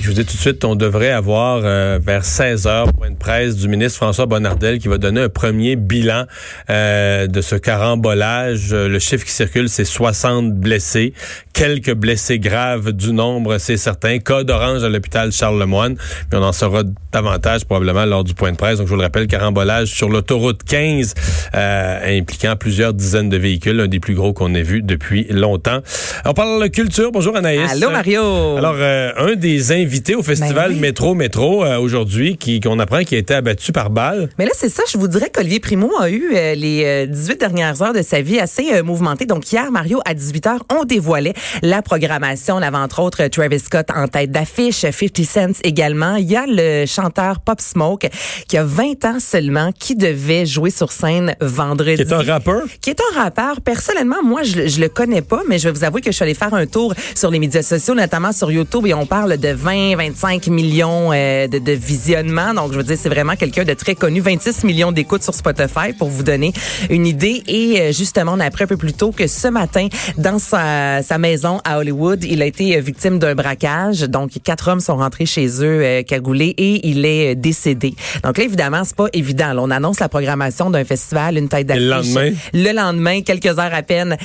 [0.00, 3.16] Je vous dis tout de suite, on devrait avoir euh, vers 16 heures point de
[3.16, 6.24] presse du ministre François Bonnardel qui va donner un premier bilan
[6.70, 8.72] euh, de ce carambolage.
[8.72, 11.14] Euh, le chiffre qui circule, c'est 60 blessés,
[11.52, 14.20] quelques blessés graves du nombre, c'est certain.
[14.20, 15.96] Code orange à l'hôpital Charles-Lemoine,
[16.30, 18.78] mais on en saura davantage probablement lors du point de presse.
[18.78, 21.14] Donc je vous le rappelle, carambolage sur l'autoroute 15
[21.54, 25.80] impliquant plusieurs dizaines de véhicules, un des plus gros qu'on ait vu depuis longtemps.
[26.24, 27.10] On parle de culture.
[27.10, 27.72] Bonjour Anaïs.
[27.72, 28.56] Allô Mario.
[28.56, 33.16] Alors un des invité au festival Ben Métro Métro euh, aujourd'hui, qui qu'on apprend qu'il
[33.16, 34.28] a été abattu par balle.
[34.38, 34.82] Mais là, c'est ça.
[34.92, 38.20] Je vous dirais qu'Olivier Primo a eu euh, les 18 euh, dernières heures de sa
[38.20, 39.24] vie assez mouvementées.
[39.24, 42.56] Donc hier, Mario, à 18 h on dévoilait la programmation.
[42.56, 46.16] On avait entre autres Travis Scott en tête d'affiche, 50 Cent également.
[46.16, 48.10] Il y a le chanteur Pop Smoke
[48.46, 51.96] qui a 20 ans seulement, qui devait jouer sur scène vendredi.
[51.96, 52.62] Qui est un rappeur?
[52.82, 53.62] Qui est un rappeur.
[53.62, 56.24] Personnellement, moi, je, je le connais pas, mais je vais vous avouer que je suis
[56.24, 59.48] allée faire un tour sur les médias sociaux, notamment sur YouTube, et on parle de
[59.48, 62.54] 20 25 millions euh, de, de, visionnements.
[62.54, 64.20] Donc, je veux dire, c'est vraiment quelqu'un de très connu.
[64.20, 66.52] 26 millions d'écoutes sur Spotify pour vous donner
[66.90, 67.42] une idée.
[67.46, 71.02] Et euh, justement, on a appris un peu plus tôt que ce matin, dans sa,
[71.02, 74.00] sa maison à Hollywood, il a été euh, victime d'un braquage.
[74.02, 77.94] Donc, quatre hommes sont rentrés chez eux euh, cagoulés et il est décédé.
[78.24, 79.52] Donc là, évidemment, c'est pas évident.
[79.52, 81.82] Là, on annonce la programmation d'un festival, une tête d'affiche.
[81.82, 82.30] Le lendemain?
[82.54, 84.16] Le lendemain, quelques heures à peine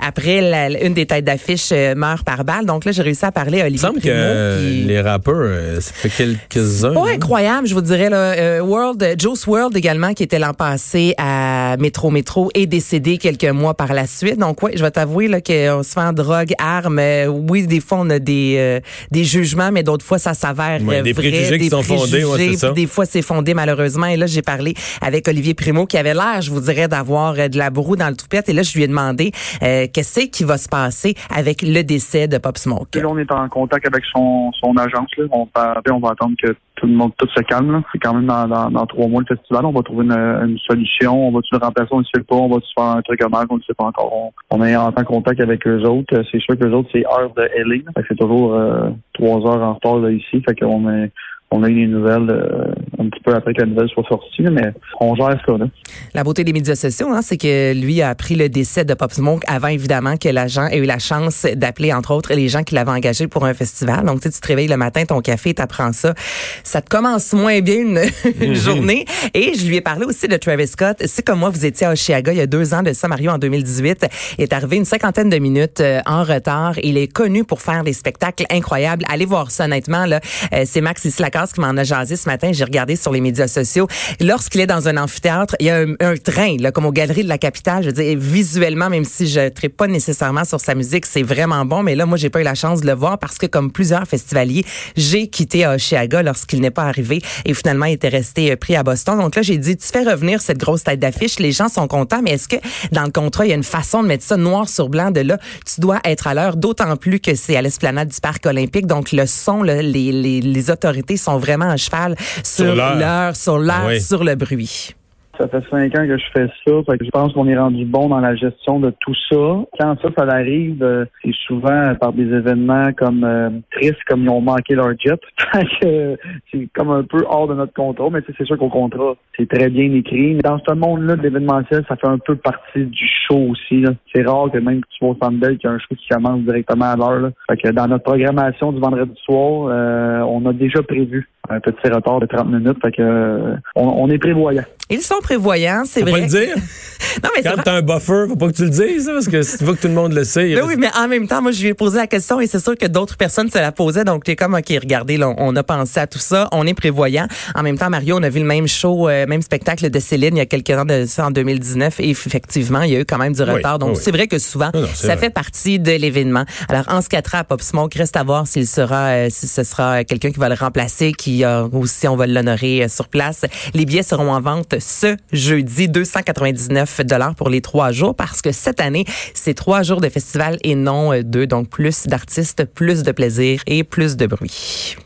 [0.00, 2.66] après, la, une des têtes d'affiche meurt par balle.
[2.66, 5.80] Donc là, j'ai réussi à parler à Olivier Il me semble que les rappeurs, euh,
[5.80, 6.94] ça fait quelques-uns.
[6.94, 8.10] Pas incroyable, je vous dirais.
[8.10, 11.33] Là, euh, World, Joe's World également, qui était l'an passé à
[11.78, 14.38] Métro Métro, est décédé quelques mois par la suite.
[14.38, 17.00] Donc, oui, je vais t'avouer là qu'on se fait en drogue, armes.
[17.48, 18.80] oui, des fois, on a des,
[19.10, 21.30] des jugements, mais d'autres fois, ça s'avère ouais, des vrai.
[21.30, 22.72] Préjugés des qui sont fondés, ouais, ça.
[22.72, 24.06] Des fois, c'est fondé, malheureusement.
[24.06, 27.58] Et là, j'ai parlé avec Olivier Primo, qui avait l'air, je vous dirais, d'avoir de
[27.58, 28.48] la broue dans le toupette.
[28.48, 32.38] Et là, je lui ai demandé qu'est-ce qui va se passer avec le décès de
[32.38, 32.98] Pop Smoke?
[33.04, 35.08] là, on est en contact avec son, son agence.
[35.16, 35.24] Là.
[35.30, 37.82] On, va, on va attendre que tout le monde, tout se calme.
[37.92, 39.64] C'est quand même dans, dans, dans, trois mois le festival.
[39.64, 41.28] On va trouver une, une solution.
[41.28, 42.36] On va-tu le remplacer, on ne sait pas.
[42.36, 44.32] On va-tu faire un truc mal, on ne sait pas encore.
[44.50, 46.22] On, est en contact avec eux autres.
[46.30, 47.90] C'est sûr que les autres, c'est heure de LA.
[48.08, 50.42] C'est toujours euh, trois heures en retard là, ici.
[50.46, 51.08] Fait qu'on
[51.50, 52.72] on a eu des nouvelles euh,
[53.04, 55.52] un petit peu après que la nouvelle soit sortie, mais on gère ça.
[55.52, 55.66] Là.
[56.14, 59.12] La beauté des médias sociaux, hein, c'est que lui a appris le décès de Pop
[59.12, 62.74] Smoke avant, évidemment, que l'agent ait eu la chance d'appeler, entre autres, les gens qui
[62.74, 64.04] l'avaient engagé pour un festival.
[64.04, 66.14] Donc, tu, sais, tu te réveilles le matin, ton café, t'apprends ça.
[66.62, 67.98] Ça te commence moins bien une,
[68.40, 68.54] une mm-hmm.
[68.54, 69.04] journée.
[69.34, 70.96] Et je lui ai parlé aussi de Travis Scott.
[71.04, 73.30] C'est comme moi, vous étiez à Oshiaga il y a deux ans de ça, Mario,
[73.30, 74.06] en 2018.
[74.38, 76.78] Il est arrivé une cinquantaine de minutes euh, en retard.
[76.82, 79.04] Il est connu pour faire des spectacles incroyables.
[79.08, 80.06] Allez voir ça, honnêtement.
[80.06, 80.20] Là,
[80.52, 82.50] euh, c'est Max Islaka qui m'en a jasé ce matin.
[82.52, 83.86] J'ai regardé sur les médias sociaux.
[84.20, 87.24] Lorsqu'il est dans un amphithéâtre, il y a un, un train, là, comme aux galeries
[87.24, 87.82] de la capitale.
[87.82, 91.64] Je veux dire, visuellement, même si je ne pas nécessairement sur sa musique, c'est vraiment
[91.64, 91.82] bon.
[91.82, 94.06] Mais là, moi, j'ai pas eu la chance de le voir parce que, comme plusieurs
[94.06, 94.64] festivaliers,
[94.96, 98.82] j'ai quitté Oshiaga lorsqu'il n'est pas arrivé et finalement, il était resté euh, pris à
[98.82, 99.18] Boston.
[99.18, 101.38] Donc là, j'ai dit, tu fais revenir cette grosse tête d'affiche.
[101.38, 102.56] Les gens sont contents, mais est-ce que
[102.92, 105.20] dans le contrat, il y a une façon de mettre ça noir sur blanc de
[105.20, 108.86] là, tu dois être à l'heure, d'autant plus que c'est à l'esplanade du Parc olympique.
[108.86, 114.00] Donc, le son, les, les, les autorités sont vraiment cheval sur l'heure, sur l'heure, ah
[114.00, 114.94] sur le bruit.
[115.38, 116.72] Ça fait cinq ans que je fais ça.
[116.86, 119.64] Fait que je pense qu'on est rendu bon dans la gestion de tout ça.
[119.80, 124.28] Quand ça, ça arrive, euh, c'est souvent par des événements comme euh, tristes, comme ils
[124.28, 125.20] ont manqué leur jet.
[125.82, 129.70] c'est comme un peu hors de notre contrôle, mais c'est sûr qu'au contrat, c'est très
[129.70, 130.34] bien écrit.
[130.34, 133.84] Mais dans ce monde-là de l'événementiel, ça fait un peu partie du show aussi.
[134.14, 136.08] C'est rare que même que tu vas au Sandbell qu'il y a un show qui
[136.08, 137.30] commence directement à l'heure.
[137.50, 141.88] Fait que dans notre programmation du vendredi soir, euh, on a déjà prévu un petit
[141.88, 142.78] retard de 30 minutes.
[142.82, 144.64] Fait que on, on est prévoyant.
[144.90, 146.20] Ils sont prévoyant, c'est Faut pas vrai.
[146.22, 146.54] le dire.
[147.22, 147.62] non, mais c'est Quand vrai.
[147.64, 149.74] t'as un buffer, faut pas que tu le dises, hein, parce que si tu veux
[149.74, 150.50] que tout le monde le sait.
[150.50, 152.46] il Ben oui, mais en même temps, moi, je lui ai posé la question et
[152.46, 154.04] c'est sûr que d'autres personnes se la posaient.
[154.04, 157.26] Donc, t'es comme, OK, regardez, là, on a pensé à tout ça, on est prévoyant.
[157.54, 160.36] En même temps, Mario, on a vu le même show, euh, même spectacle de Céline
[160.36, 162.00] il y a quelques ans de ça, en 2019.
[162.00, 163.78] Et effectivement, il y a eu quand même du retard.
[163.78, 164.00] Donc, oui.
[164.02, 165.26] c'est vrai que souvent, Non, non, c'est ça vrai.
[165.26, 166.44] fait partie de l'événement.
[166.68, 169.62] Alors, en ce cas à Pop Smoke, reste à voir s'il sera, euh, si ce
[169.64, 173.08] sera quelqu'un qui va le remplacer, qui, euh, ou si on va l'honorer euh, sur
[173.08, 173.44] place.
[173.74, 178.52] Les billets seront en vente ce jeudi, 299 dollars pour les trois jours, parce que
[178.52, 179.04] cette année,
[179.34, 181.46] c'est trois jours de festival et non euh, deux.
[181.46, 184.96] Donc, plus d'artistes, plus de plaisir et plus de bruit.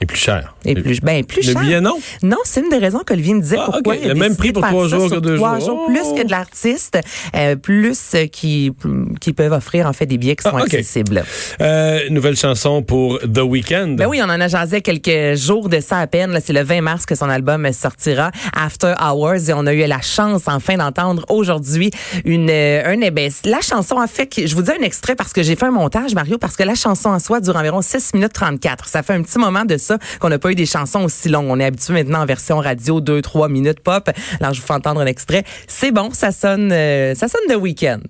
[0.00, 0.54] Et plus cher.
[0.64, 1.60] Et plus, ben, plus Le cher.
[1.62, 1.98] billet, non?
[2.22, 4.52] Non, c'est une des raisons qu'Olivier me disait Ah, pourquoi il a Le même prix
[4.52, 5.86] pour trois jours que deux trois jours.
[5.86, 6.14] Plus Oh.
[6.14, 6.98] que de l'artiste,
[7.34, 8.72] euh, plus euh, qui,
[9.20, 10.66] qui peuvent offrir en fait des billets qui sont Ah, ok.
[10.74, 11.24] accessibles.
[11.60, 13.96] Euh, nouvelle chanson pour The Weeknd.
[13.98, 16.38] Ben oui, on en a jasé quelques jours de ça à peine.
[16.44, 20.00] C'est le 20 mars que son album sortira, After Hours, et on a eu la
[20.00, 21.90] chance enfin d'entendre aujourd'hui
[22.24, 24.26] une un eh ben, la chanson en fait.
[24.26, 26.62] que- Je vous dis un extrait parce que j'ai fait un montage, Mario, parce que
[26.62, 28.86] la chanson en soi dure environ 6 minutes 34.
[28.88, 31.46] Ça fait un petit moment de ça qu'on n'a pas eu des chansons aussi longues.
[31.48, 34.10] On est habitué maintenant en version radio 2-3 minutes pop.
[34.40, 35.44] Alors je vous fais entendre un extrait.
[35.66, 38.00] C'est bon, ça sonne, euh, ça sonne de week-end.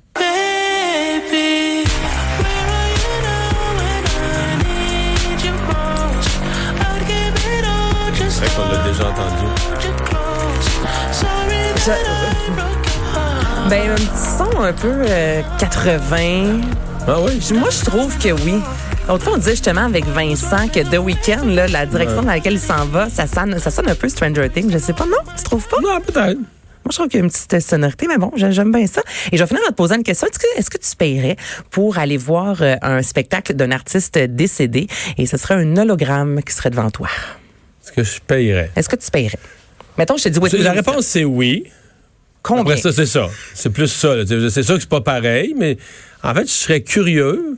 [8.30, 9.46] C'est vrai qu'on l'a déjà entendu.
[13.68, 14.06] Ben un petit
[14.38, 16.60] son un peu euh, 80.
[17.06, 17.40] Ah oui?
[17.54, 18.60] Moi, je trouve que oui.
[19.08, 22.60] L'autre on disait justement avec Vincent que The Weeknd, là, la direction dans laquelle il
[22.60, 24.70] s'en va, ça sonne, ça sonne un peu Stranger Things.
[24.70, 25.16] Je sais pas, non?
[25.36, 25.78] Tu trouves pas?
[25.82, 26.36] Non, peut-être.
[26.36, 28.86] Moi, je trouve qu'il y a une petite euh, sonorité, mais bon, j'ai- j'aime bien
[28.86, 29.00] ça.
[29.32, 30.26] Et je vais finir en te posant une question.
[30.26, 31.36] Est-ce que, est-ce que tu paierais
[31.70, 36.52] pour aller voir euh, un spectacle d'un artiste décédé et ce serait un hologramme qui
[36.54, 37.08] serait devant toi?
[37.84, 38.70] Est-ce que je payerais?
[38.76, 39.38] Est-ce que tu paierais?
[39.96, 41.64] Mettons, je te dis Whitney La réponse, c'est oui.
[42.42, 42.62] Combien?
[42.62, 43.28] Après ça, c'est ça.
[43.54, 44.14] C'est plus ça.
[44.16, 44.24] là.
[44.50, 45.76] C'est sûr que c'est pas pareil, mais
[46.22, 47.56] en fait, je serais curieux.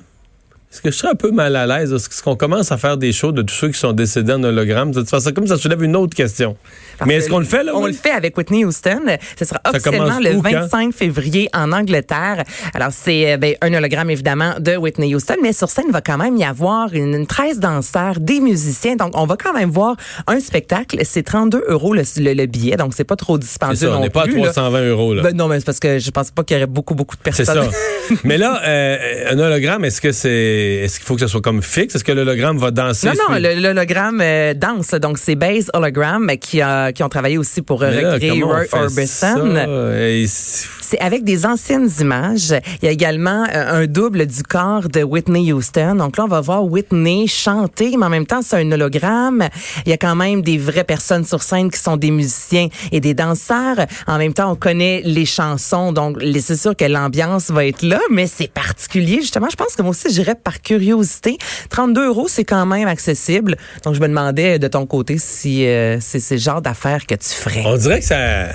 [0.73, 1.93] Est-ce que je serais un peu mal à l'aise?
[1.93, 4.93] Est-ce qu'on commence à faire des shows de tous ceux qui sont décédés en hologramme?
[5.05, 6.57] Ça, ça, comme ça soulève une autre question.
[6.97, 7.73] Parce mais est-ce qu'on le fait, là?
[7.75, 7.91] On oui?
[7.91, 9.01] le fait avec Whitney Houston.
[9.37, 10.53] Ce sera Ça officiellement le où, quand?
[10.53, 12.45] 25 février en Angleterre.
[12.73, 16.03] Alors, c'est euh, ben, un hologramme, évidemment, de Whitney Houston, mais sur scène, il va
[16.03, 18.95] quand même y avoir une, une 13 danseurs, des musiciens.
[18.95, 19.97] Donc, on va quand même voir
[20.29, 20.99] un spectacle.
[21.03, 24.01] C'est 32 euros le, le- le billet, donc c'est pas trop C'est dispendieux ça, on
[24.01, 24.51] n'est pas à plus, là.
[24.53, 25.15] 320 euros.
[25.15, 25.23] Là.
[25.23, 27.23] Ben non, mais c'est parce que je pense pas qu'il y aurait beaucoup, beaucoup de
[27.33, 27.73] C'est personnes.
[27.73, 28.15] ça.
[28.25, 31.63] Mais là, euh, un hologramme, est-ce que c'est, est-ce qu'il faut que ce soit comme
[31.63, 31.95] fixe?
[31.95, 33.09] Est-ce que l'hologramme va danser?
[33.09, 34.91] Non, non, l'hologramme euh, danse.
[34.93, 38.65] Donc, c'est Base Hologram qui, a, qui ont travaillé aussi pour euh, là, recréer Roy
[38.73, 39.57] Orbison.
[39.99, 42.53] Et c'est- avec des anciennes images.
[42.83, 45.95] Il y a également euh, un double du corps de Whitney Houston.
[45.95, 49.49] Donc là, on va voir Whitney chanter, mais en même temps, c'est un hologramme.
[49.87, 53.01] Il y a quand même des vraies personnes sur scène qui sont des musiciens et
[53.01, 53.77] des danseurs.
[54.09, 58.01] En même temps, on connaît les chansons, donc c'est sûr que l'ambiance va être là,
[58.11, 59.19] mais c'est particulier.
[59.21, 61.39] Justement, je pense que moi aussi, j'irais par curiosité.
[61.69, 63.57] 32 euros, c'est quand même accessible.
[63.85, 67.29] Donc, je me demandais de ton côté si euh, c'est le genre d'affaires que tu
[67.29, 67.63] ferais.
[67.65, 68.49] On dirait que ça.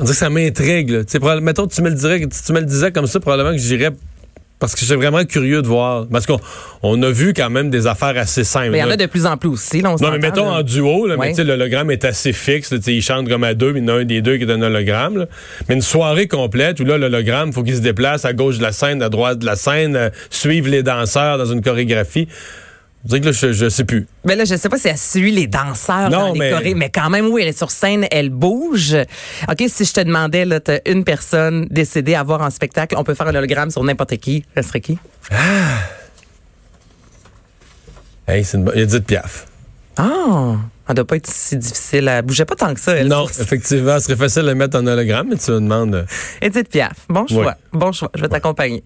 [0.00, 1.04] On dirait que ça m'intrigue.
[1.40, 3.92] mettons, tu me le dirais, tu me le disais comme ça, probablement que j'irais
[4.60, 6.06] parce que suis vraiment curieux de voir.
[6.12, 6.38] Parce qu'on
[6.82, 8.70] on a vu quand même des affaires assez simples.
[8.70, 9.80] Mais il y en a de plus en plus aussi.
[9.80, 10.58] Là, on Non, mais mettons là.
[10.58, 11.30] en duo, là, mais Ouais.
[11.30, 12.70] tu sais, l'hologramme est assez fixe.
[12.70, 14.22] là, tu sais, ils chantent comme à deux, mais il y en a un des
[14.22, 15.18] deux qui est un hologramme.
[15.18, 15.26] là.
[15.68, 18.72] Mais une soirée complète où là, l'hologramme, faut qu'il se déplace à gauche de la
[18.72, 22.28] scène, à droite de la scène, euh, suivre les danseurs dans une chorégraphie.
[23.08, 24.06] Je que là, je, je sais plus.
[24.26, 26.74] Mais là, je sais pas si elle suit les danseurs Non, dans les mais- chorés,
[26.74, 28.94] mais quand même, oui, elle est sur scène, elle bouge.
[29.50, 33.04] OK, si je te demandais, là, t'as une personne décédée à voir en spectacle, on
[33.04, 34.44] peut faire un hologramme sur n'importe qui.
[34.54, 34.98] Ce serait qui?
[38.28, 39.46] Hey, c'est une bonne- Il y a Edith Piaf.
[39.96, 40.56] Ah!
[40.86, 43.06] Ça doit pas être si difficile à bouger pas tant que ça, elle.
[43.08, 46.04] Non, effectivement, ce serait facile de mettre en hologramme, mais tu me demandes.
[46.42, 47.06] Edith Piaf.
[47.08, 47.46] Bon choix.
[47.46, 47.52] Ouais.
[47.72, 48.10] Bon choix.
[48.14, 48.82] Je vais t'accompagner.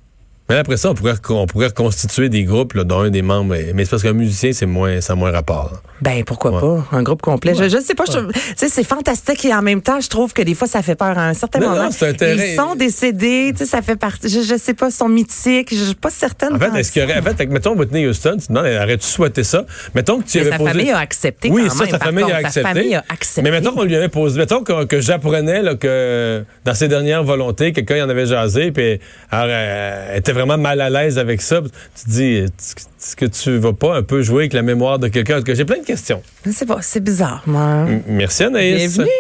[0.49, 3.55] Mais après ça, on pourrait, on pourrait reconstituer des groupes là, dont un des membres.
[3.75, 5.71] Mais, c'est parce qu'un musicien, c'est moins, ça a moins rapport.
[5.73, 5.79] là.
[6.03, 6.61] Ben, pourquoi Ouais.
[6.61, 6.97] pas?
[6.99, 7.55] Un groupe complet.
[7.55, 8.05] Je, je sais pas.
[8.07, 10.83] je- Tu sais, c'est fantastique et en même temps, je trouve que des fois, ça
[10.83, 11.85] fait peur à un certain Non, moment.
[11.85, 13.53] non, un terrain- Ils sont décédés.
[13.53, 14.29] Tu sais, ça fait partie.
[14.29, 15.69] Je, je sais pas, ils sont mythiques.
[15.75, 16.55] Je suis pas certaine.
[16.57, 17.19] En fait, est-ce que qu'il y aurait.
[17.21, 19.65] En fait, mettons Whitney Houston, tu te demandes, aurais-tu souhaité ça?
[19.95, 20.71] Mettons que tu Mais avais sa posé.
[20.73, 22.37] famille a accepté Oui, quand ça, même, sa famille contre.
[22.37, 22.69] a Sa accepté.
[22.69, 23.43] famille a accepté.
[23.43, 24.39] Mais mettons qu'on lui avait posé.
[24.39, 29.01] Mettons que, que j'apprenais que dans ses dernières volontés, quelqu'un y en avait jasé, puis
[29.31, 31.63] alors, elle était vraiment mal à l'aise avec ça.
[31.63, 35.09] Tu te dis, est-ce que tu vas pas un peu jouer avec la mémoire de
[35.09, 35.37] quelqu'un?
[35.37, 36.23] En tout cas, j'ai plein de questions.
[36.51, 37.87] Sais pas, c'est bizarre, moi.
[37.89, 38.97] M- Merci, Anaïs.
[38.99, 39.15] Bienvenue.